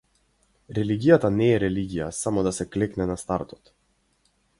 [0.77, 3.71] Религијата не е религија- само да се клекне на стартот.